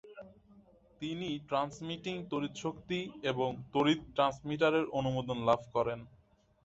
তিনি 1.01 1.29
ট্রান্সমিটিং 1.49 2.15
তড়িৎশক্তি 2.31 2.99
এবং 3.31 3.49
তড়িৎ 3.73 3.99
ট্রান্সমিটার 4.15 4.73
এর 4.75 4.85
অনুমোদন 4.99 5.37
লাভ 5.49 5.61
করেন। 5.75 5.99